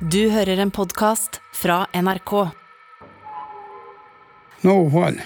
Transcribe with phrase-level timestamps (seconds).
[0.00, 2.32] Du hører en podkast fra NRK.
[4.62, 5.20] Nuuhon.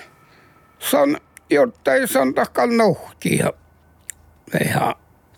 [0.79, 1.17] Son
[1.51, 3.53] jottei son takal nohkia.
[4.53, 4.95] Veha.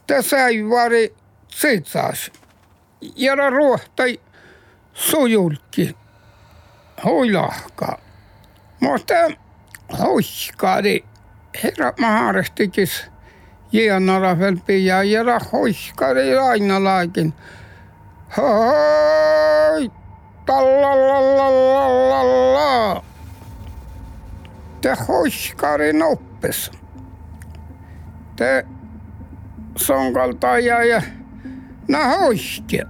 [0.07, 1.15] Tässä ei vari
[1.49, 2.31] sitsas.
[3.17, 4.21] Jara ruohtai
[4.95, 5.97] sujulki.
[7.05, 7.99] Hoilahka.
[8.81, 9.15] Mutta
[9.99, 11.05] hoiskaadi.
[11.63, 13.05] Herra maharestikis.
[13.73, 17.35] Jianara felpi ja jara hoiskaadi aina laikin.
[18.37, 19.91] Hoi!
[20.47, 23.03] Tallalallalala.
[24.81, 26.71] Te hoiskarin oppes.
[28.37, 28.67] Te
[29.77, 31.03] sonkalta ja
[31.89, 32.87] na hoiskia.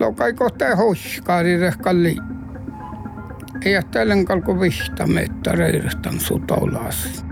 [0.00, 2.16] Lokaiko te hoiskari rehkalli.
[3.64, 7.24] Ei ajattelen kalku vihta mettäreirastan sutolas.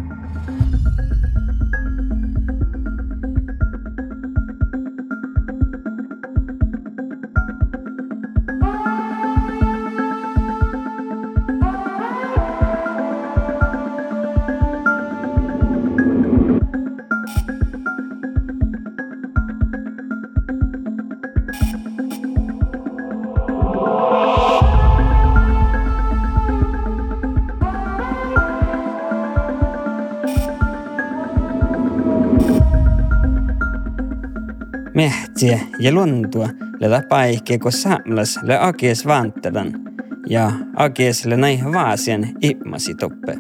[35.43, 36.49] Mehtiä ja luntua
[36.81, 39.73] le paikke kun samlas le akies vantelan
[40.27, 43.39] ja akies le näin vaasian ippmasi toppe.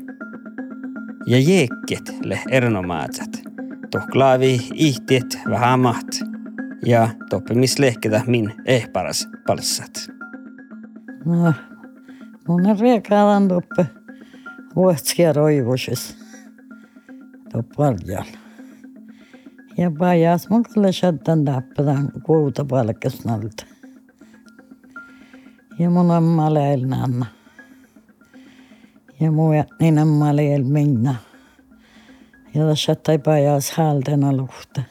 [1.26, 3.42] Ja jeekket le ernomaatsat.
[3.90, 6.08] Toh klaavi ihtiet vähän maht.
[6.86, 10.08] Ja toppe mis lehketä min ehparas palsat.
[11.24, 11.52] No,
[12.48, 13.86] mun on riekaalan toppe
[14.76, 16.16] vuotskia roivusis.
[18.06, 18.24] Ja
[19.80, 23.60] ಯಬ್ಬಾ ಯಾಸ್ಮಕ್ಲ ಶದ್ದಂದು అప్పదాం కోత పలకిస్తున్నట
[25.84, 27.24] ఏమో నమ్మాలేయాలి నాన్న
[29.26, 29.44] ఏమో
[29.80, 31.08] నేను నమ్మాలేయాలి మిన్న
[32.54, 34.82] ja sätta pajas häältena luhta.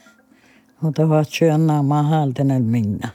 [0.82, 3.08] Mutta vatsi anna maa häältena minna.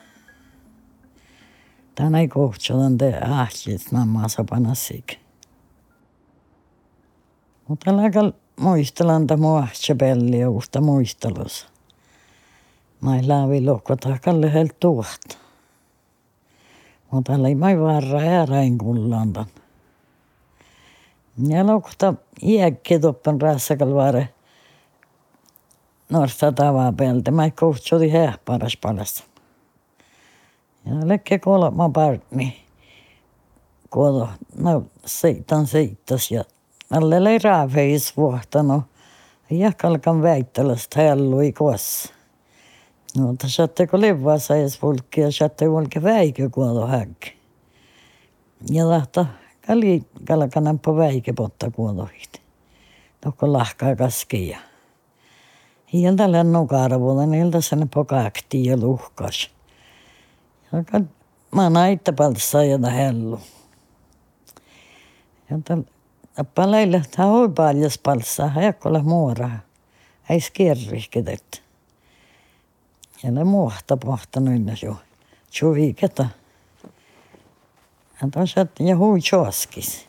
[1.96, 5.20] Tänä ei kohtsadan te ahkis namma sapana sik.
[7.68, 11.68] Mutta lagal muistelan ta muahtsepelli ja uhta muistelus.
[13.02, 15.38] Mai laavi lohkota kalle helt tuot.
[17.12, 19.46] Mutta ei mai varra ääräin kullantan.
[21.48, 22.14] Ja lohkota
[22.44, 24.30] iäkki toppen rassakal vare.
[26.10, 27.32] Norsta tavaa peltä.
[27.32, 28.12] Mai kohtsodi
[28.46, 29.24] paras palasta.
[30.86, 32.66] Ja lekke kolma partni.
[33.90, 36.44] Kuodo, no seitan seittas ja
[36.96, 38.84] alle ei raafeis vuohtanut.
[39.50, 42.14] Ja kalkan väittelästä hellui kuossa.
[43.18, 47.34] No, mutta satte kun livaa sais pulkki ja satte volke väikö kuodo häkki.
[48.70, 49.26] Ja lahta
[49.68, 52.42] kali kalkanan po väike potta kuodohit.
[53.22, 54.60] Tokko lahkaa kaskia.
[55.94, 59.50] Hieltä lennu karvulla, niiltä sen pokaakti ja luhkas.
[60.72, 61.02] Ja
[61.56, 63.40] mä naitta palssa ja hellu.
[65.50, 65.82] Ja tal
[66.44, 69.50] Palailla ta oi paljas palssa, hajakkola muora.
[70.30, 71.64] Ei skierrihkedet.
[73.24, 74.96] Ja ne muohta pohtanut jo.
[75.52, 76.28] Chuviketa.
[78.22, 80.08] Ja tosat ja hui choskis.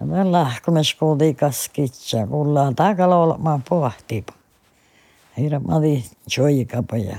[0.00, 4.32] Ja tämän lahkumes kuultiin kaskitsa, kuullaan takalla olemaan pohtipa.
[5.38, 7.16] Heidän mati joikapa ja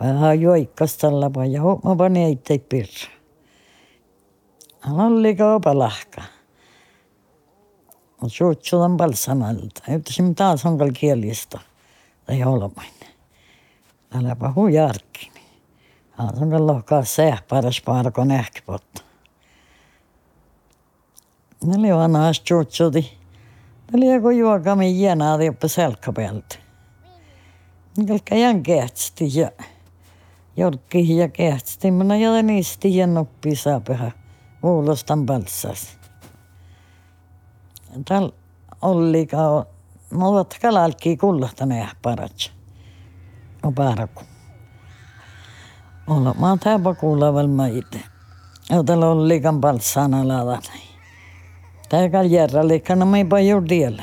[0.00, 1.62] vähän joikkastallapa ja
[1.98, 3.10] panin eittei pirra.
[4.80, 5.78] Hän oli kaupa
[8.30, 9.82] suutsulan palsamalta.
[9.88, 11.60] Yhtäisimme taas onkal kielistä.
[12.26, 12.92] Tai olemain.
[14.14, 15.32] Äläpä hujarkki.
[16.10, 19.02] Hän onkal lohkaa se paras paarko nähkipotta.
[21.64, 23.00] Ne oli vanhaas suutsudi.
[23.00, 26.56] Ne oli joku juokami jäänää jopa selkkapäältä.
[27.96, 29.50] Niilkä jän kehtsti ja
[30.56, 31.90] jorkki ja kehtsti.
[31.90, 34.10] Minä jäden isti ja nuppi saapeha.
[34.60, 35.98] Kuulostan palsas.
[38.04, 38.32] Tal
[38.82, 39.66] oli kao,
[40.10, 42.52] no ovat kalalki kullahtaneet parat.
[43.62, 44.22] No paraku.
[46.06, 48.00] Olla mä täpä kuuleval mä itse.
[48.70, 50.62] Jotel oli kan palsana ladan.
[51.88, 54.02] Tää kal järra liikana mä ei jo tiellä.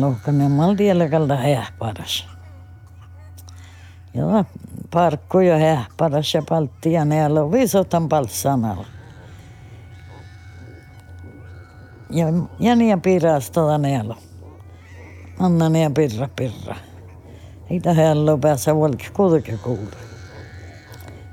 [0.00, 2.28] Lohkane mal tiellä kalda hää paras.
[4.14, 4.44] Ja
[4.90, 8.08] parkku ja hää paras ja paltti ja ne alo viisotan.
[8.12, 8.84] Ja,
[12.58, 14.16] ja niin pirasta neelo.
[15.38, 16.76] Anna niin pirra pirra.
[17.70, 19.96] Ei tähän päässä volki kuitenkin kuule.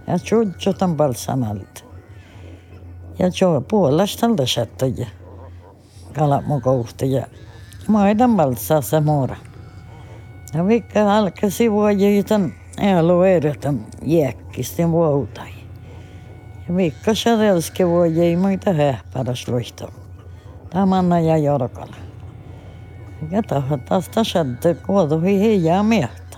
[0.07, 1.81] Ja tjudjutan balsan alta.
[3.19, 5.07] Ja jo puolestaan läsättäjä.
[6.13, 7.27] Kalat mun kohti ja
[7.87, 8.37] maidan
[8.81, 9.35] se muora.
[10.53, 12.53] Ja vikka alkaa sivua jiitan
[12.99, 15.51] alueedetan jäkkisten vuotai.
[16.67, 19.98] Ja vikka sadelske vuojei muita hähpäräs luihtoa.
[20.69, 21.95] Tamanna ja jorkala.
[23.31, 26.37] Ja tahatas tasattu kuotuhi hiljaa miehtä.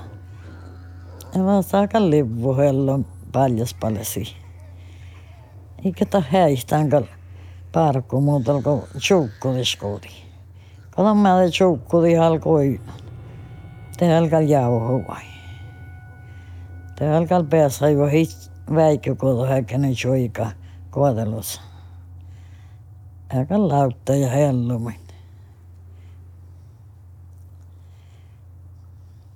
[1.35, 4.35] Ja vaan saaka livuhellon paljas palasi.
[5.85, 7.03] Eikä ta häihtäänkö
[7.71, 10.07] parkku muuta kuin tjukkuliskoodi.
[10.89, 12.81] Kato mä te tjukkuli alkoi.
[13.97, 15.17] Te alkaa jauhua.
[16.95, 20.51] Te alkaa päässä jo hit väikö kodo häkkänen joika
[20.89, 21.70] kohtelussa.
[23.57, 24.99] Lautta ja hellumin.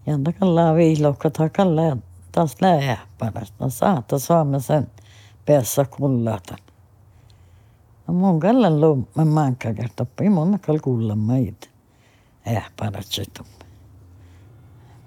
[0.06, 3.69] Ja takallaan viilokka takallaan taas lähpärästä.
[3.69, 4.92] Saata saamme sen
[5.45, 6.56] päässä kullata.
[8.07, 11.68] No mun kallan lummen mankka kertoppi mun kal kullan meitä.
[12.48, 13.45] Ähpärät situm.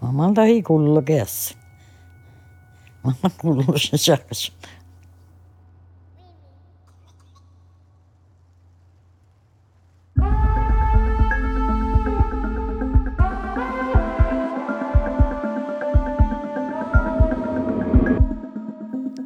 [0.01, 1.57] Mamalta ei kullo käsi.
[3.03, 4.53] Mamma kullo se säkäs.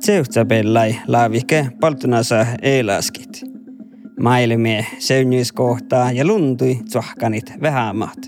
[0.03, 3.43] sehtsäpelläi laavike paltunasa eelaskit.
[4.21, 8.19] Maailmie seunyskohtaa ja luntui tsohkanit vähämaat.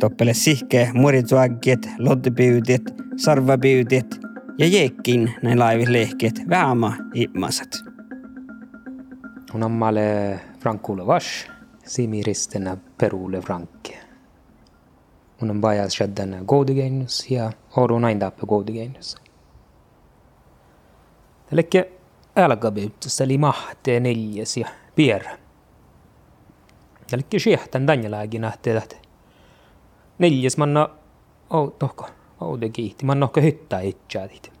[0.00, 2.82] Toppele sihke muritsuagget, lottupyytet,
[3.16, 4.20] sarvapyytet
[4.58, 7.68] ja jeekkin näin laivilehket vähäma immasat.
[9.54, 11.48] Unammalle Frankule Vash,
[11.84, 13.98] Simiristinä Perule Frankke.
[15.42, 19.25] Unam vajas shaddan Goudegeinus ja Orunaindappe Goudegeinus.
[21.52, 21.68] Eli
[22.36, 25.38] älkäpyyttössä eli mahte neljäs ja pierä.
[27.12, 28.96] Eli siehtan tänjälääkin nähtee, että
[30.18, 30.88] neljäs manna
[31.78, 32.06] tohko,
[32.40, 34.52] oude kiihti, manna hyttää itseätit.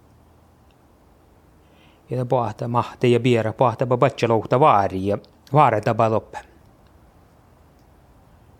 [2.10, 5.18] Ja pohta mahte ja pierä, pohta patsa louhta vaari ja
[5.52, 6.38] vaare tapa loppe.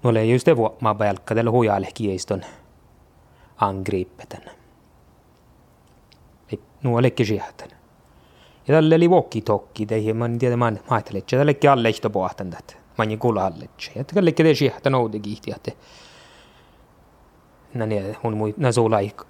[0.02, 2.43] No oli just det vuokma pelkka tällä hujalle kiiston
[3.56, 4.50] angrippeten.
[6.82, 7.75] Nu oli siehtan.
[8.68, 12.74] Oli walkie-talkie teihin, mä en tiedä, mä ajattelin, että tällekin alle ehto pohtan tätä.
[12.98, 13.68] Mä en kuulla alle.
[13.94, 15.72] Ja tällekin tei siehtä noude kiihti, että
[17.74, 19.22] nä niin, mun mui, nä suu laik,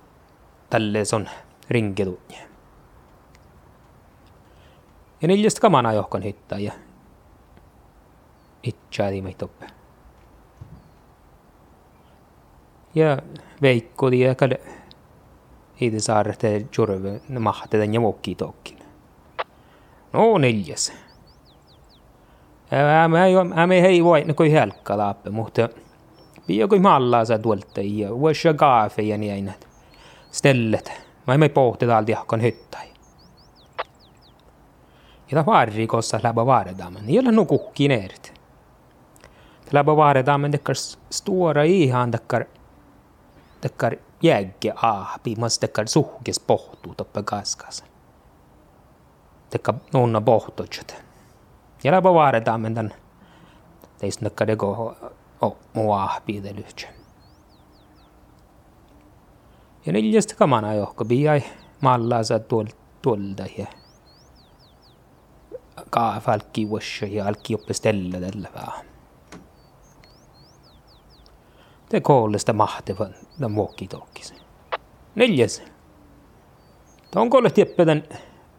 [0.70, 1.28] tälle on
[1.70, 2.20] rinkedu.
[5.22, 6.72] Ja neljästä kamana johkan hittaa ja
[8.62, 9.66] itseädi meitä toppe.
[12.94, 13.18] Ja
[13.62, 14.60] Veikko ja kade
[15.80, 18.75] Iide saarte jurve mahte den ja walkie-talkie.
[20.16, 20.92] No neljäs.
[23.54, 25.68] Mä me hei voi kuin helkka laappe, mutta
[26.68, 29.54] kuin mallaa sa tuolta ja vuosia kaafe ja niin
[30.30, 30.92] stället.
[31.26, 32.86] Mä emme pohti täältä jahkan hyttai.
[35.30, 37.08] Ja ta varri kossa läpä vaaredamen.
[37.08, 38.34] Ei ole no kukki neerit.
[39.72, 40.76] Läpä vaaredamen tekkar
[41.10, 42.44] stora ihan tekkar
[43.60, 47.95] tekkar jägge ahpi, mas tekkar suhkes pohtuu toppe kaskasen
[49.50, 51.04] tekka nunna bohtochet.
[51.84, 52.94] Ja läpä vaaditaan men tän
[53.98, 54.96] teistä dego
[55.42, 56.88] o mua piidelyhtsä.
[59.86, 61.42] Ja neljästä kamana johko biai
[61.80, 62.66] mallaa sa tuol
[63.02, 63.66] tuolta ja
[65.90, 68.86] kaaf alki washa ja alki oppestella tällä vähän.
[71.88, 74.36] Te koolesta mahtavan tämän walkie-talkisen.
[75.14, 75.62] Neljäs.
[77.16, 77.84] Onko olet tippä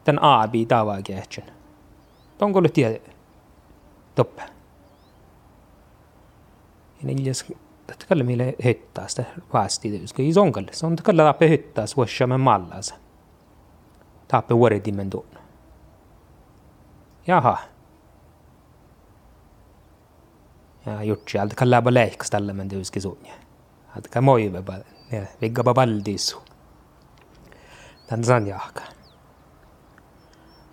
[0.08, 1.44] den abi tava gächen.
[2.40, 3.00] De går lite
[4.14, 4.42] toppe.
[7.02, 7.44] Neljäs
[8.08, 10.22] tällä mille hyttää sitä vastityska.
[10.22, 10.72] I sonkalle.
[10.72, 12.94] Se on tällä tappe hyttää suosha med mallas.
[14.28, 15.26] Tappe vuoridimen tuon.
[17.26, 17.58] Jaha.
[20.86, 23.34] Ja jutsi alta kalla ba leikas tällä men duski suunja.
[23.96, 24.62] Alta moive.
[25.12, 26.42] Ja vigga ba baldisu.
[28.06, 28.97] Tän san jahka.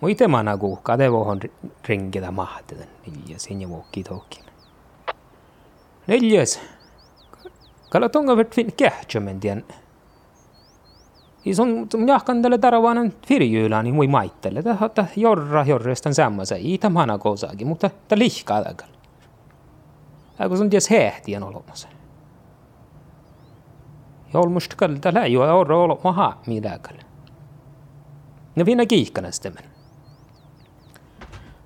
[0.06, 1.40] Mu itse mä nagu kadevohon
[1.88, 4.44] ringida mahteden neljäs ja walkie talkin.
[6.06, 6.60] Neljäs.
[7.90, 9.64] Kala tonga vart fin kähtjömendien.
[11.44, 14.62] I sun jahkan tälle tarvaanan firjyylani mui maittele.
[14.62, 16.54] Tätä jorra jorrestan samassa.
[16.58, 18.88] I tam hana kousaakin, mutta ta lihkaa takal.
[20.40, 21.88] Äkö sun ties hehtien olemassa.
[24.34, 26.96] Ja olmusta kalta läjua orra olema haa midäkal.
[28.56, 29.64] Ne vinna kiihkanästämän.
[29.64, 29.75] Ne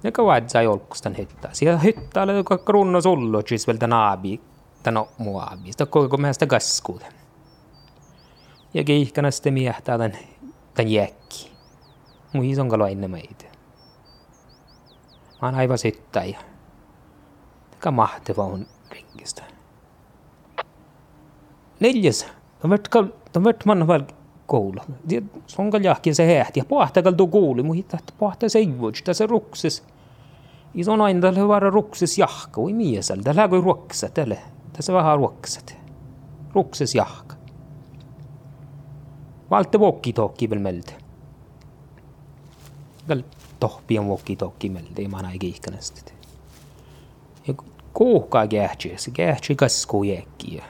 [0.02, 1.62] ja kawadza jolkusten hyttas.
[1.62, 2.32] Ja hytta oli
[2.64, 4.40] kronnos ollotsis vielä tämän aabi,
[4.82, 5.72] tämän muu aabi.
[5.72, 7.06] Sitä koko määstä kaskuuta.
[8.74, 10.18] Ja kiihkana sitten miehtää tämän,
[10.74, 11.50] tämän jäkki.
[12.32, 13.44] Muu isonkalo ennen meitä.
[15.42, 16.38] Mä oon aivan syttäjä.
[17.80, 19.42] Tämä mahtava on ringistä.
[21.80, 22.26] Neljäs.
[22.62, 22.74] Tämä
[23.36, 24.02] on man väl
[24.50, 24.80] koulu.
[25.46, 26.60] Se on jahkin se hähti.
[26.60, 27.62] Ja pahtakal tuo kuuli.
[27.62, 28.92] Mun hittaa, että pahta se ei voi.
[29.04, 29.84] Tässä ruksis.
[30.74, 32.60] I on aina tällä vara ruksis jahka.
[32.60, 33.22] Oi miesel.
[33.22, 34.38] Tällä kuin ruoksa tälle.
[34.72, 35.76] Tässä vähän ruoksat.
[36.54, 37.36] Ruksis jahka.
[39.50, 40.92] Valte vokki tokki vielä meiltä.
[43.06, 43.24] Tällä
[43.60, 44.92] tohpian vokki tokki meiltä.
[45.02, 46.12] Ei mä näin kiihkanästi.
[47.46, 47.54] Ja
[47.92, 48.92] kuuhkaa kähtsi.
[48.96, 50.64] Se kähtsi kaskuu jäkkiä.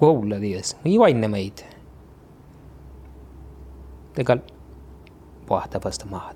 [0.00, 0.76] Koululla ties.
[0.84, 1.71] Ei vain meitä.
[4.16, 4.38] Legal.
[5.46, 6.32] puhata maha.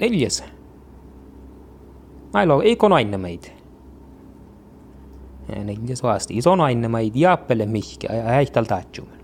[0.00, 0.44] Neljas.
[2.32, 3.44] Ailo ei konainemaid.
[5.64, 6.38] Neljas vaasti.
[6.38, 9.22] Is onainemaid jaapele mihki ja häihtal taatsumen.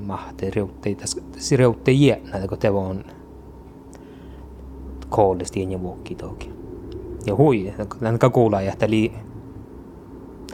[0.00, 3.04] Mahte reutte, tässä reutte jäänä, kun te on
[5.08, 6.52] koolesti ennen vuokki toki.
[7.26, 9.12] Ja hui, hän ka kuulee, että li,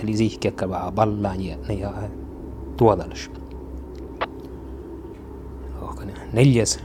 [0.02, 1.92] li sihkiäkkä vähän vallaan jäänä ja
[2.76, 3.30] tuotallis
[6.34, 6.78] neljas,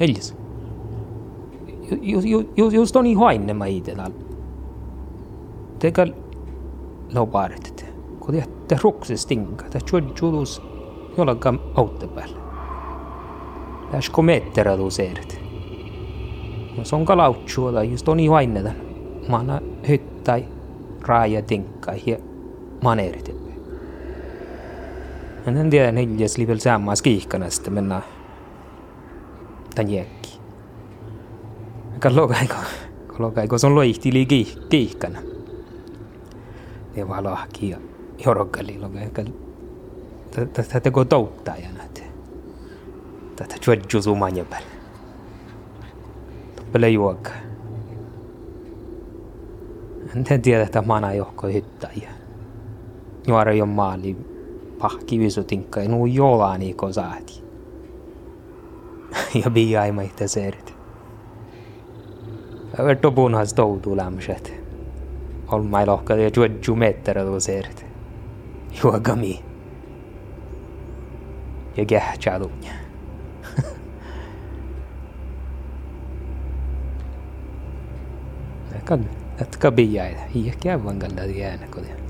[0.00, 0.34] neljas.
[2.02, 4.12] ju, ju, ju, just oni hoinnema i det där.
[5.80, 6.14] Det kan
[7.10, 7.84] laubaret,
[8.20, 10.62] kun jätte ruksest tinga, det tjudjulus
[11.16, 12.36] jollakaan autte päällä.
[13.92, 15.40] Lähes komeettera tuseerit.
[16.76, 18.70] No se on kalautsuoda, just oni hoinneta.
[19.28, 20.44] Maana hyttai,
[21.02, 22.16] raaja tinkkai ja
[22.82, 23.49] maneerit.
[25.46, 28.04] Men en tiedä neljäs oli vielä sammas kiihkana sitten mennään
[29.74, 30.40] tän jäkki.
[31.98, 32.54] Kallokaiko,
[33.06, 34.26] kallokaiko se on loihti li
[34.68, 35.18] kiihkana.
[36.96, 37.78] Ne vaan lahki ja
[38.24, 39.22] jorokali lokaiko.
[40.52, 42.04] Tätä teko touttaa ja näet.
[43.36, 44.68] Tätä juodju sumanja päällä.
[46.56, 47.30] Toppele juokka.
[50.30, 52.08] En tiedä, että mana johko hyttää ja
[53.26, 54.16] juora jo maali
[54.80, 57.42] pah, kivizutin kai, nu jollain saati.
[59.44, 60.74] ja bija jāimai te zērit.
[62.78, 64.52] Ar to būnās daudz lēmušēt.
[65.50, 67.84] Olmai lohka, ja džodžu metterä tuo zērit.
[68.82, 69.40] Jo gami.
[71.76, 72.80] Ja gähtsää luunja.
[78.90, 79.00] kad,
[79.40, 82.09] että kabijaa, hiekkiä vangalda jäänekodia.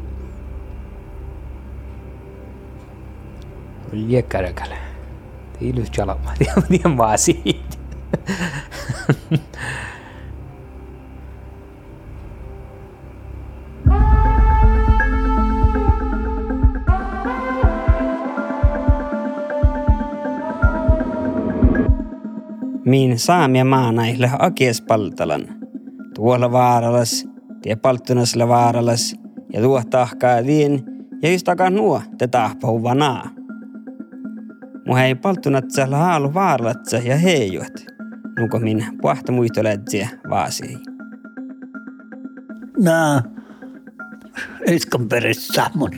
[3.90, 4.09] Kotiin.
[4.09, 4.76] Liekäräkällä.
[5.61, 5.90] Ilus.
[6.68, 7.76] Tiedän vaan siitä.
[22.85, 25.44] Min saamia maanaille akies paltalan.
[26.14, 27.28] Tuolla vaaralas,
[27.62, 29.16] tie palttunasle vaaralas,
[29.52, 30.82] ja tuo tahkaa vien,
[31.23, 33.39] ja just takaa nuo te tahpau vanaa.
[34.90, 37.73] Mu hei palttunatsa haalu vaaralatsa ja heijuat.
[38.38, 40.78] Nuko min puhta muistolätsiä vaasii.
[42.78, 43.23] Nää,
[44.66, 45.90] iskan perissä mun.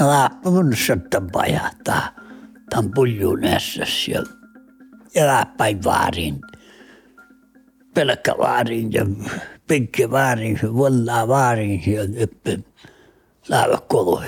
[0.00, 2.08] Nää, mun söttän pajahtaa.
[2.70, 4.08] Tän puljun ässäs
[5.14, 6.40] ja, läppäin vaarin.
[7.94, 9.06] Pelkkä vaarin ja
[9.68, 12.50] pikki vaarin, vuollaa vaarin ja yppä.
[13.48, 14.22] Läävä kolu.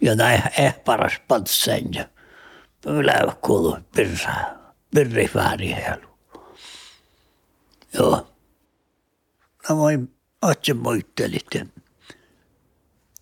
[0.00, 2.08] Ja näin eh paras patsen ja
[2.84, 4.34] läävä kolu pirra.
[4.94, 6.08] Pirri vaarin helu.
[7.94, 8.34] Joo.
[9.68, 9.98] No moi,
[10.42, 11.46] otse muittelit.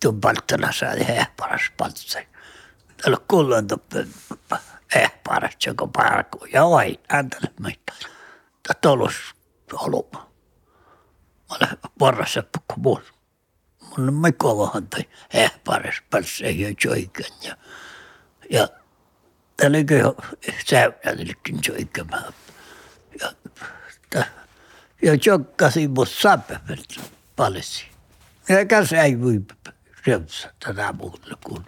[0.01, 2.27] Tuon palttana saa eh paras patsen.
[3.01, 4.07] Täällä kuullaan tuppe
[4.95, 6.45] eh paras joko parku.
[6.53, 7.93] Ja vai, ääntäle meitä.
[8.81, 9.15] Tolus
[9.73, 10.31] oluma.
[11.49, 13.16] Mä olen varrassa pukku muun.
[13.97, 17.25] Mun mä kovahan toi ehpares päässä ja joikan.
[17.41, 17.57] Ja,
[18.49, 18.67] ja
[19.57, 20.13] täällä kyllä
[20.65, 22.33] säynällekin joikkamaan.
[23.21, 23.31] Ja,
[24.09, 24.25] ta,
[25.01, 26.99] ja jokkasi mut sappevet
[27.35, 27.87] palesi.
[28.49, 29.41] Ja käsi ei voi
[30.05, 31.65] syömssä tätä muuta kuin.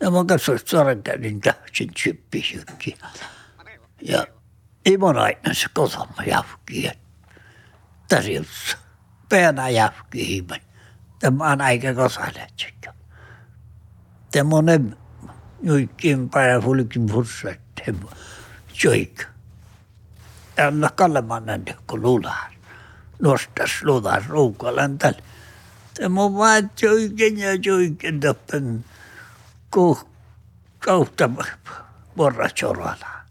[0.00, 2.98] Ja mä kanssa sorenkäydin täysin syppijykki.
[4.02, 4.26] Ja
[4.86, 6.90] Imon aina se kotomme jafki.
[8.08, 8.78] Tarjossa.
[9.28, 10.60] Peänä jafki himen.
[11.24, 12.92] Tämä on aika kosaletsikö.
[14.32, 14.96] Tämä on
[15.62, 17.94] Joikin päivä fulkin fursatte.
[18.84, 19.24] Joik.
[20.66, 22.52] Anna kallemannen kun lulaan.
[23.22, 25.22] Nostas lulaan ruukalan tällä.
[25.94, 28.84] Tämä on vaan joikin ja joikin tappen.
[30.78, 31.30] Kautta
[32.16, 33.24] porra chorala.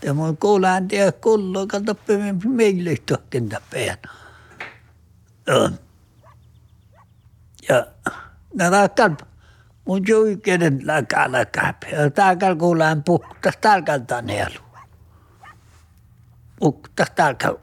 [0.00, 1.96] Tämä on kuulaan tiedä kullo, kato
[2.44, 3.98] meille tohtin tappeen.
[5.48, 5.89] On.
[7.70, 7.86] Ja
[8.96, 9.16] kalpa.
[9.86, 11.74] Mun joikenen läkä läkä.
[11.92, 14.60] Ja täällä kuulaan puhtas täällä nielu.
[16.60, 17.58] Puhtas täällä.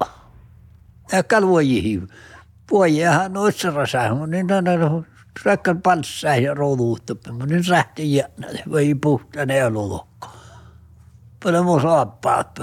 [1.12, 2.08] Ja kalvojihin.
[2.70, 5.06] Puojahan noissa rasahun, niin on
[5.46, 7.34] rakkan palssa ja rooluutta.
[7.34, 10.28] Mä nyt rähti jännä, vai puhtaan elulokko.
[11.44, 12.60] Paljon mun saappaat.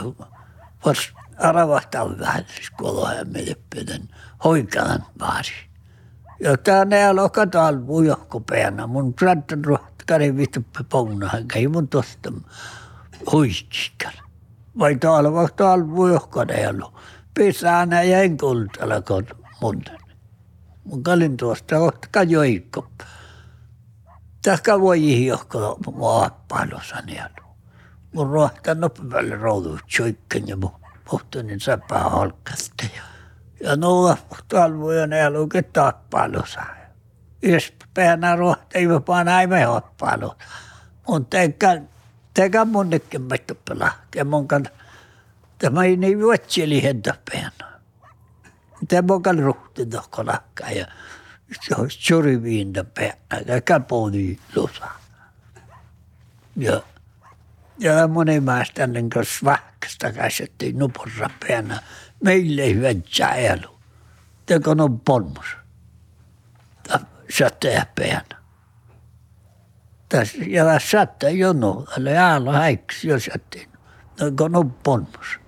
[0.87, 3.57] Vas aravahtaa vähän, siis kolohan meille
[5.21, 5.53] vaasi.
[6.41, 8.87] Ja tää näillä on katal mujohko päänä.
[8.87, 12.33] Mun präntän ruhta kari vittu pounahan, käy mun tosta
[13.33, 14.13] huitsikan.
[14.79, 16.87] Vai täällä vaikka täällä mujohko näillä.
[17.35, 18.95] Pesää nää jäin kultalla
[19.61, 19.83] mun.
[20.85, 22.89] Mun kalin tuosta kohta kajoikko.
[24.43, 27.45] Tähkä voi ihjohko maappailossa näillä.
[28.15, 30.73] Mun ruhta nopealle roudu tjoikken ja mun
[31.11, 33.03] pohtoinen säpää halkkasta ja
[33.65, 34.17] ja nulla
[34.49, 36.61] talvoja ne luke tappalossa.
[37.43, 40.35] Jos päänä ruohta ei vaan näin hoppailu.
[41.09, 41.83] Mun tekä,
[42.35, 43.93] tekä mun nekemmättä pelaa.
[44.15, 44.67] Ja mun kan,
[45.59, 47.81] tämä ei niin vuotseli hentä päänä.
[48.89, 50.87] Tämä mun kan ruhti tohko lakkaa ja
[51.69, 54.87] se on suriviintä päänä ja kaponi lusa.
[56.57, 56.83] Ja
[57.79, 61.83] ja monen maasta niin kuin svahkasta käsittiin nupurra päänä
[62.25, 62.89] meille ei hyvä
[63.35, 63.81] elu.
[64.47, 65.47] Teko on polmus.
[67.39, 68.43] Sätää päänä.
[70.09, 73.69] Tässä ja sättä jono, eli äällä häiksi jo sättiin.
[74.17, 75.39] Teko on polmus.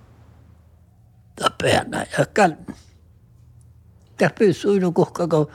[1.35, 2.05] Tämä päänä.
[2.17, 2.51] Ja kal...
[4.17, 5.51] Tämä pysyy no kuhka, kun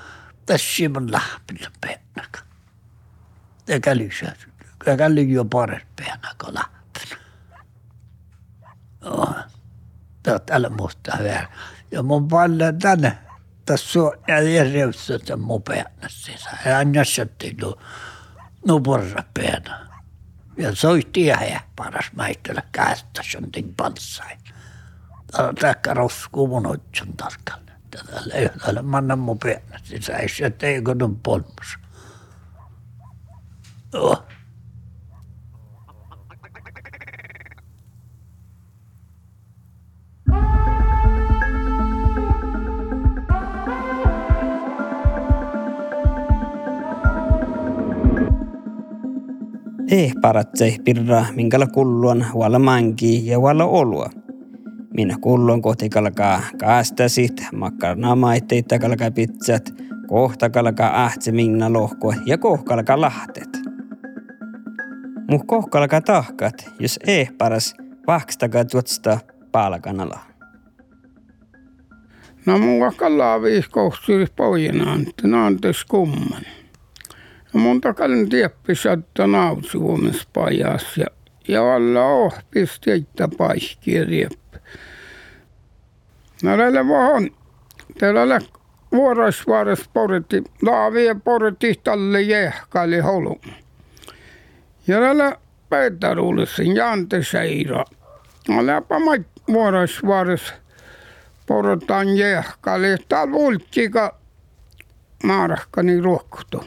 [0.47, 2.29] tässä on lähpillä päänä.
[3.67, 4.37] Tämä kälysä.
[4.85, 7.17] Tämä käly jo pares päänä, kun lähpillä.
[9.05, 9.53] Oh
[10.47, 11.49] täällä musta vielä.
[11.91, 13.19] Ja mun paljon tänne
[13.67, 14.13] tässä on
[14.55, 16.51] järjestö sen mun päänä sisä.
[16.67, 17.75] Ja aina sätti nu,
[18.69, 19.87] nuporra päänä.
[20.57, 24.39] Ja soitti ja hää paras maitella kästä sentin panssain.
[25.33, 27.81] Täällä roskuu mun otsun tarkalleen.
[27.91, 30.17] Tällä yhdellä manna mun päänä sisä.
[30.17, 31.79] Ei se teikö nun polmus.
[33.95, 34.25] Oh.
[49.93, 54.11] Eh paratsei pirra minkäla kulluan huolla manki ja huolla olua.
[54.95, 59.75] Minä kulluan kohti kalkaa kaastasit, makkarna maitteita kalkaa pizzat,
[60.09, 63.59] kohta kalkaa ahtse minna lohko ja kohkalkaa lahtet.
[65.31, 67.75] Muh kohkalkaa tahkat, jos eh paras
[68.07, 69.19] vahkstakaa tuotsta
[69.53, 70.19] palkanala.
[72.47, 76.43] No mua kallaa viiskohtuisi pojinaan, että naantes kumman.
[77.55, 81.07] No mun takalin tieppis, että nautsi huomessa pajas ja,
[81.49, 84.59] ja alla ohpis teitä paikkia rieppi.
[86.43, 87.31] No näille vaan,
[87.99, 88.39] teillä
[88.93, 93.41] vuoroisvuorossa poritti, laavia poritti tälle jehkaili holun.
[94.87, 95.37] Ja näillä
[95.69, 97.85] Peetaruulisin Jante Seira.
[98.63, 98.95] Läpä
[99.49, 100.55] vuoroisvuorossa
[101.47, 102.97] porotaan jehkaili.
[103.09, 104.19] Täällä vultsika
[105.25, 106.65] maarahkani ruokkutu.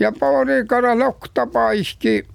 [0.00, 2.28] Ja paurikara lokta paiski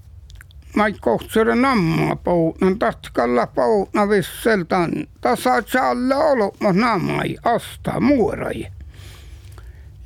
[0.76, 4.92] näitä kohtsere nammaa poutnan, tatkalla poutna visseltan.
[5.22, 8.68] Tasa challe olo, mutta nammai asta muorai.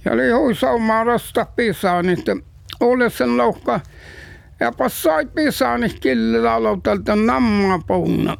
[0.05, 2.35] Ja oli huisaumaa rasta pisaan, että
[2.79, 3.79] ole sen lohka.
[4.59, 8.37] Ja passai pisaan, että kille aloitalta nammaa poutna.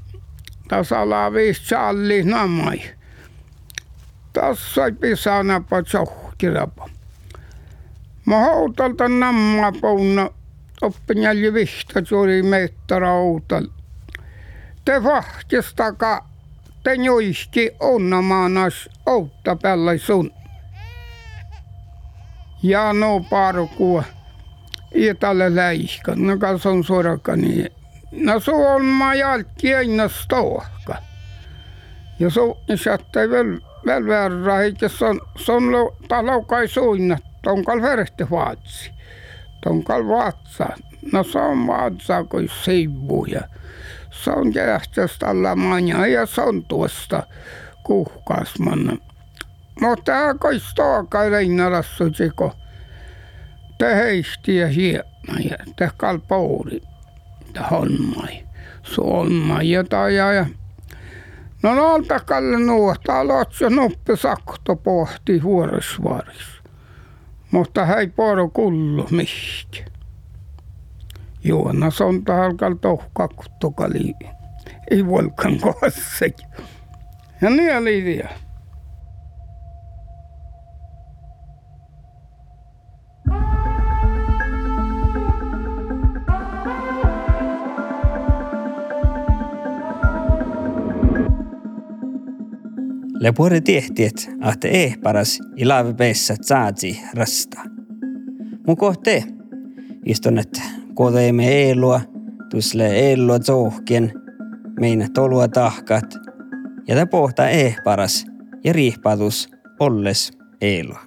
[0.68, 2.82] Tasa laa viis challi nammai.
[4.34, 6.90] Tässä pisaan näpä tjohkirapa.
[8.30, 10.30] Mä houtalta namma pouna
[10.82, 13.68] oppinjälji vihta tuli meettara outal.
[14.86, 16.26] Te vahtistaka
[16.84, 20.32] te joiski onnamaanas outta päällä sun.
[22.64, 24.04] Ja no parkua.
[24.94, 27.66] Itälle läihka, no kas on suorakani.
[28.12, 30.96] No su on ma jalki aina stohka.
[32.20, 35.64] Ja su saattai väl, väl verran, eikä se on, se on
[36.08, 38.92] talaukai suinnat tonkal verehti vaatsi.
[39.64, 40.68] Tonkal vatsa.
[41.12, 43.42] No se on vatsa kuin sivu ja
[44.12, 47.24] se on kähtästä alla manja ja se on tuosta
[47.84, 48.98] kuhkaasmanna.
[49.82, 52.56] Mutta kai staakai leinarassu tiko.
[53.78, 56.82] Te heisti ja hiena ja te kalpouri.
[57.54, 58.44] Te hommai.
[58.84, 60.46] Suomma ja taja ja
[61.64, 66.59] No nolta kalle nuotta aloitse noppi sakto pohti huorisvaris.
[67.52, 69.86] Mutta hei poro kullu mihki.
[71.44, 74.14] Juona sonta alkal tohka kuttokali.
[74.92, 76.26] Ei volkan kohdassa.
[77.42, 78.30] Ja niin oli vielä.
[93.20, 97.60] Le puore tiehtiet ahte ehparas ilave peessä saatsi rasta.
[98.68, 99.24] Mu kohte
[100.06, 100.62] istunet
[100.94, 102.02] kodeemme eelua,
[102.50, 104.14] tusle eelua zohkien,
[104.80, 106.16] mein tolua tahkat
[106.88, 108.26] ja ta pohta ehparas
[108.64, 111.00] ja riihpatus olles eelua.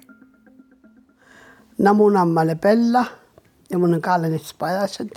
[1.77, 3.05] No mun ammalle pella
[3.71, 5.09] ja mun kallenits pajaset,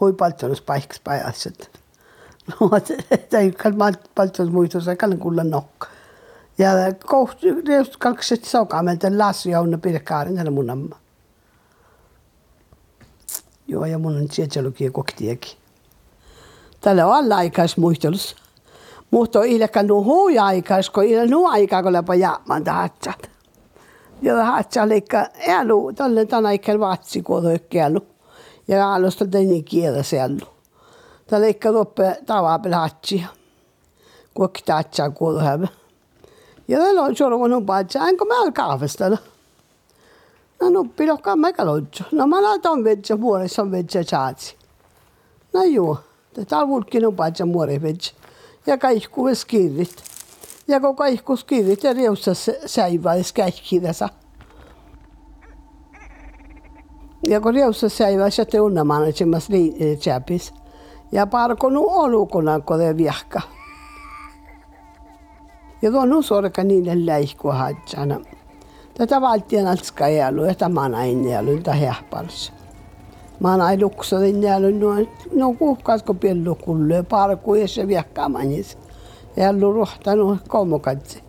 [0.00, 1.70] hui paltsunus paiks pajaset.
[2.60, 2.70] No,
[3.38, 5.88] ei kalma paltsunus muistussa kallen kulla nokka.
[6.58, 6.70] Ja
[7.06, 10.96] kohti, just kakset sokamelta lassi ja unna pirkkaarin tällä mun amma.
[13.66, 14.60] Joo, ja mun on sieltä
[14.92, 15.58] koktiakin.
[16.80, 17.76] Tällä on alla aikais.
[19.10, 23.30] Mutta on ilkä nu hui aikais, kun ilä nu aikaa, kun läpä jäämään tahatsat.
[24.22, 28.06] Ja tahatsat leikka elu, tälle tänä ikään vatsi, kun on kielu.
[28.68, 30.46] Ja alusta tänne kielä siellu.
[31.26, 33.26] Tällä leikka loppe tavapel hatsia.
[34.34, 35.68] Kuokki tahatsaa kuuluhävä.
[36.68, 39.18] Ja tällä on suoraan mun paitsa, enkä mä kahvistella.
[40.60, 42.04] No nuppi lokkaan mä kalotsu.
[42.12, 44.56] No mä laitan vetsä muoressa vetsä saatsi.
[45.52, 45.98] No joo,
[46.34, 48.12] tätä vulkkin on paitsa muore vetsä.
[48.66, 49.96] Ja kaikku skirrit.
[50.68, 52.30] Ja kun kaikku skirrit ja reussa
[52.66, 54.08] säiväis kaikkidassa.
[57.28, 60.54] Ja kun reussa säiväis ja te unnamaan, että semmas liitsäpis.
[61.12, 62.96] Ja parkonu olukunan, kun te
[65.90, 68.20] nu sorka niille läihkua hatsana.
[68.94, 72.52] Tätä valtion altska ja tämä on aina jäälu, tämä hehparissa.
[73.40, 78.78] Mä oon aina luksotin jäälu, no, no kuhkaasko piellu kullu, ja parku ja se viekkaamanis.
[79.36, 81.22] Jäälu ruhtanut kolmokatsi.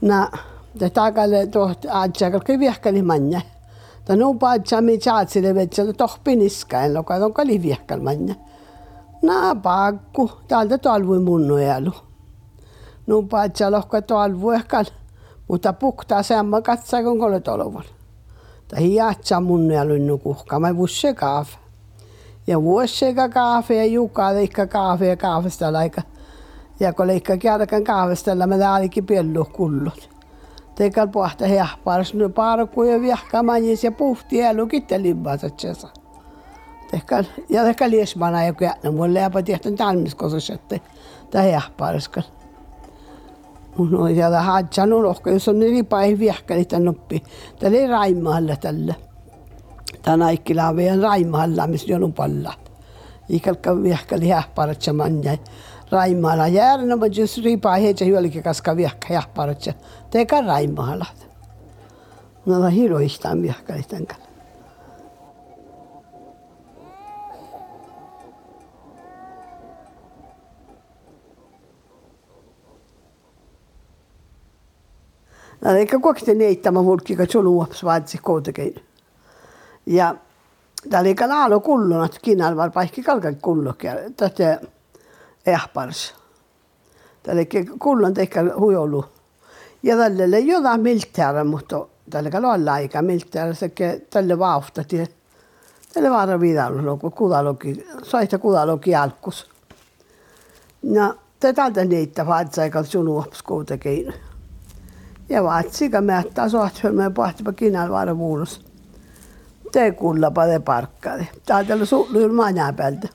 [0.00, 0.30] Na,
[0.78, 3.40] te takalle tohti aatsakalka viehkali manja.
[4.04, 8.34] Ta nu paatsa mi tsaatsile vetsä, tohpi niskain, loka on kali viehkal manja.
[9.22, 12.09] Na, paakku, täältä talvui munnu jäälu
[13.10, 14.84] nu paitsa lohka talvu ehkä,
[15.48, 17.84] mutta puktaa semma katsa kun kole tolvan.
[18.68, 21.48] Ta hiatsa mun ja lunnu kuhka, mä vusse kaaf.
[22.46, 26.02] Ja vuosse kaafe ja juka leikka kaafe ja kaafesta laika.
[26.80, 30.10] Ja kun leikka kärkän kaafestella, mä täälläkin piellu kullot.
[30.74, 35.88] Teikal pohta hehparas, nu parku ja viehka manjis ja puhti ja lukitte limbasa tsesa.
[36.90, 40.78] Tehkal, ja tehkal liesmana ja kyllä, mulle jäpä tehty talmiskosassa, että
[41.30, 42.22] tämä hehparaskal.
[43.76, 47.22] Mun on siellä haatsanut lohka, jos on niin päin viehkäli tän oppi.
[47.58, 48.94] Tällä ei Raimahalla tällä.
[50.02, 52.52] Tän aikkila on vielä Raimahalla, missä on palla.
[53.28, 55.36] Ikalka viehkäli hähparatsa manja.
[55.90, 59.72] Raimahalla järnä, mutta jos riipaa heitä hyölikin kaska viehkä hähparatsa.
[60.10, 61.06] Teka Raimahalla.
[62.46, 64.29] No on hiroistaan viehkäli tän kanssa.
[75.64, 78.84] No, eikä kokti neittämä mulkki, kun sulla uops vaatsi koutekein.
[79.86, 80.14] Ja
[80.90, 83.94] täällä eikä laalo kullunat kinnal var paikki kalkan kullokkia.
[84.16, 84.60] Tätä
[85.46, 86.14] ehpars.
[87.22, 89.04] Täällä eikä kullun teikkä huijolu.
[89.82, 93.54] Ja tälle ei jotain miltäära, mutta tällä eikä olla aika miltäära.
[93.54, 95.06] Sekä tälle vauhtati.
[95.92, 99.50] Tälle vaara vidalu, kun kudaloki, saita kudaloki alkus.
[100.82, 102.82] No, tätä neittää vaatsa, eikä
[105.30, 105.60] sun uops koutekein.
[105.60, 108.60] Ja vatsika mättää sohtfelmä pohtipa kinal vaara vuulus.
[109.72, 111.28] Te kullapa te parkkade.
[111.46, 113.08] Täältä sulluil manaa päältä.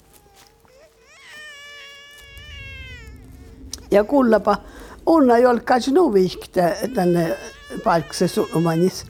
[3.91, 4.57] Ja kullapa
[5.05, 7.37] unna jolkas nu vihkte tänne
[7.83, 9.05] palkse sullumanis.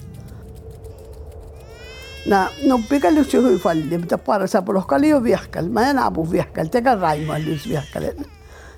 [2.26, 5.70] Na, no pika lyhtsy hui falli, mutta paras apulohka liian vihkal.
[5.70, 8.04] Mä en apu vihkal, teka raimaa lyhtsy vihkal.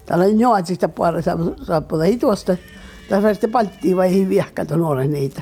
[0.05, 2.57] Täällä on joatsista paras apu, tuosta.
[3.09, 5.41] Tässä sitten palttiin vai ei viehkältä nuoren niitä.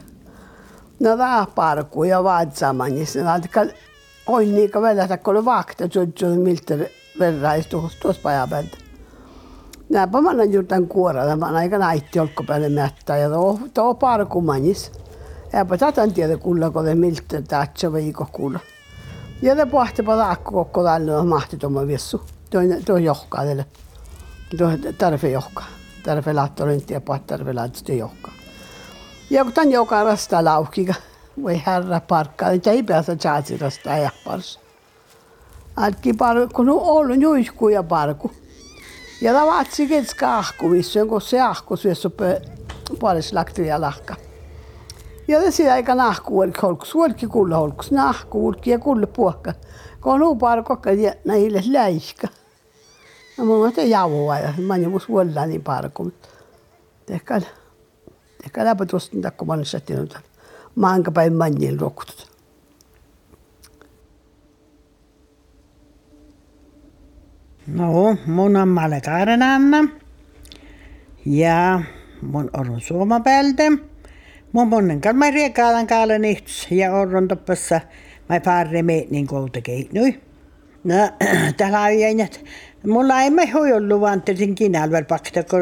[0.99, 3.15] No tää parku ja vaatsamannis.
[3.15, 3.69] No altikal
[4.27, 6.75] on niinkä välillä, kun vakta tuttu miltä
[7.19, 8.77] verran tuossa tuossa pajapäältä.
[9.89, 14.91] Näpä mä annan juurtan kuoralla, mä aika naitti olkkopäin mättä ja tuo, tuo parku manis.
[15.53, 18.59] Eipä tätä tiedä kuulla, kun miltä tähtsä viikko kuulla.
[19.41, 22.21] Ja te pohtipa taakko koko tällä mahti tuommoinen viessu.
[22.49, 23.65] Tuo, tuo johkaa teille.
[24.57, 25.65] Tuo tarve johkaa.
[26.05, 28.33] Tarve laattorintti ja pohti tarve laattorintti johkaa.
[29.29, 30.93] Ja kun tämän joka rasta laukika,
[31.43, 34.59] voi herra parkkaa, niin ei päästä tjaatsi rasta ja pars.
[35.75, 38.31] Alki parku, kun on ollut juisku ja parku.
[39.21, 42.09] Ja tämä vaatsi ketska ahku, missä kun se ahku syössä
[42.99, 44.15] puolessa laktia lahka.
[45.27, 49.53] Ja ser aika nahku olk holks, olki kulla holks, nahku olki ja kulle puokka.
[50.01, 52.27] Kun on parkokka ja näille läiska.
[53.37, 56.13] Mun mielestä javua ja mä en muista vuodella niin parku.
[57.05, 57.41] Tehkää,
[58.41, 60.17] tehkää läpä tuosta niitä, kun mä olen sättinyt.
[60.75, 62.35] Maanka päin manjin rokutut.
[67.67, 69.77] No, mun on Malekaaren Anna.
[71.25, 71.81] Ja
[72.21, 73.63] mun on Suomapeltä.
[74.51, 76.21] Mun monen kanssa mä riekaalan kaalan
[76.71, 77.81] ja orron toppassa
[78.29, 79.27] mä parre me niin
[79.63, 80.24] keinui.
[80.85, 81.09] No,
[81.57, 82.45] täällä jäänät.
[82.87, 85.61] Mulla ei me hui ollut vaan tietenkin kinälväl pakta, kun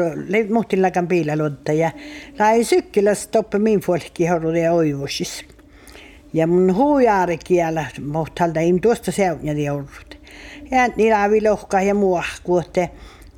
[0.52, 1.90] muhtillakan piilaluotta ja
[2.38, 5.44] lai sykkilässä toppe min folkki horru ja oivusis.
[6.32, 10.18] Ja mun huujaari kielä, muhtalta im tuosta seunja joudut.
[10.70, 12.90] Ja niillä lohkaa ja muahkuotte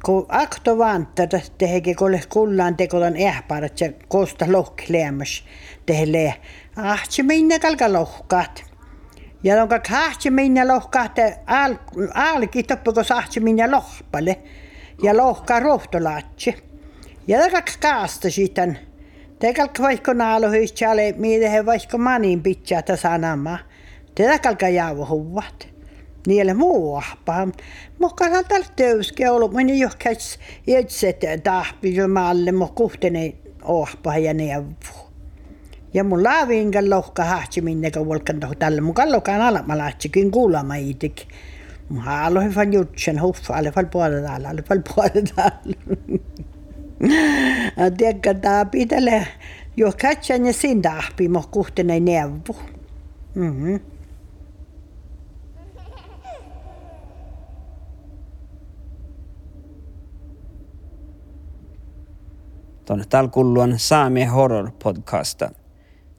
[0.05, 1.23] kun akto vanta
[1.59, 5.45] teheke kolle kullaan tekolan ehparat ja kosta lohki leemas
[5.87, 6.35] tehlee.
[6.77, 8.76] Ahtsi minne kalka lohkaat.
[9.55, 11.75] Onka kahtsi minne lohkaat al,
[12.15, 14.37] alki toppako sahtsi minne lohpale.
[15.03, 16.55] Ja lohkaa rohtolaatsi.
[17.27, 18.79] Ja taka kaasta sitten.
[19.39, 23.59] Tekalka vaikka naalo hyistjale, miete vaikka manin pitää tasanama.
[24.15, 25.69] Tätä kalka jauho huvat
[26.27, 27.53] niille muuahpaan.
[27.99, 35.06] Mukana tällä töyski ollut, minä johkäs itse tahpimalle, mutta kuhtene ohpaa ja neuvo.
[35.97, 38.81] Ja mun laaviinkan lohka hahti minne kun volkan toh tällä.
[38.81, 41.23] Mun kallokaan alamalaatsikin kuulama itik.
[41.89, 45.77] Mun haaloin fan jutsen huffa, alle fal puolella täällä, alle fal puolella täällä.
[47.97, 49.27] Tiedätkö, tää pitele
[49.77, 52.57] johkäs ja sin tahpi, mutta kuhtene neuvo.
[53.35, 53.81] Mm-hmm.
[62.85, 65.51] Tuon talkulluan Saami Horror podcasta.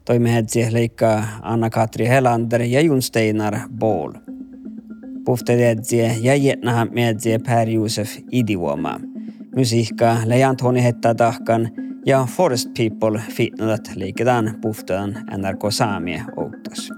[0.08, 4.12] Toimihetsi leikkaa Anna-Katri Helander ja Jun Steinar Bool.
[5.24, 9.00] Puhtetetsie ja jetnahan mietsie Per Josef Idivuoma.
[9.56, 11.70] Musiikka leijant honi hetta tahkan
[12.06, 16.97] ja Forest People fitnadat liiketaan puhtaan NRK Saamie outos.